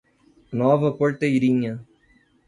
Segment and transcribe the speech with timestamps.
[0.51, 1.85] Nova Porteirinha